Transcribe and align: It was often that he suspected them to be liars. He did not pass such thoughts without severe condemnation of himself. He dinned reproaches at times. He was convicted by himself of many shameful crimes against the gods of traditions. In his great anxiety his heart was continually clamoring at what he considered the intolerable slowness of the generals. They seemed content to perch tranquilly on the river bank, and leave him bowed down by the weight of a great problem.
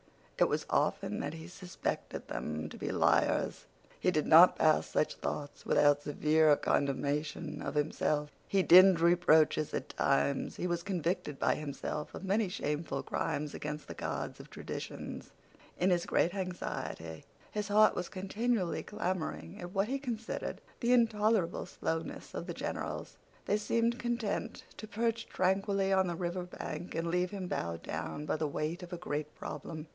It 0.39 0.49
was 0.49 0.65
often 0.71 1.19
that 1.19 1.35
he 1.35 1.47
suspected 1.47 2.27
them 2.27 2.67
to 2.69 2.75
be 2.77 2.91
liars. 2.91 3.65
He 3.99 4.09
did 4.09 4.25
not 4.25 4.57
pass 4.57 4.87
such 4.89 5.17
thoughts 5.17 5.67
without 5.67 6.01
severe 6.01 6.55
condemnation 6.55 7.61
of 7.61 7.75
himself. 7.75 8.31
He 8.47 8.63
dinned 8.63 8.99
reproaches 8.99 9.71
at 9.75 9.89
times. 9.89 10.55
He 10.55 10.65
was 10.65 10.81
convicted 10.81 11.37
by 11.37 11.53
himself 11.53 12.15
of 12.15 12.23
many 12.23 12.49
shameful 12.49 13.03
crimes 13.03 13.53
against 13.53 13.87
the 13.87 13.93
gods 13.93 14.39
of 14.39 14.49
traditions. 14.49 15.29
In 15.77 15.91
his 15.91 16.07
great 16.07 16.33
anxiety 16.33 17.23
his 17.51 17.67
heart 17.67 17.93
was 17.93 18.09
continually 18.09 18.81
clamoring 18.81 19.59
at 19.61 19.73
what 19.75 19.89
he 19.89 19.99
considered 19.99 20.59
the 20.79 20.91
intolerable 20.93 21.67
slowness 21.67 22.33
of 22.33 22.47
the 22.47 22.55
generals. 22.55 23.15
They 23.45 23.57
seemed 23.57 23.99
content 23.99 24.63
to 24.77 24.87
perch 24.87 25.29
tranquilly 25.29 25.93
on 25.93 26.07
the 26.07 26.15
river 26.15 26.45
bank, 26.45 26.95
and 26.95 27.09
leave 27.11 27.29
him 27.29 27.47
bowed 27.47 27.83
down 27.83 28.25
by 28.25 28.37
the 28.37 28.47
weight 28.47 28.81
of 28.81 28.91
a 28.91 28.97
great 28.97 29.35
problem. 29.35 29.85